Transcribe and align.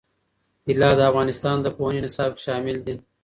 طلا 0.67 0.89
د 0.97 1.01
افغانستان 1.11 1.57
د 1.61 1.67
پوهنې 1.77 1.99
نصاب 2.05 2.31
کې 2.35 2.41
شامل 2.47 2.77
دي. 2.87 2.95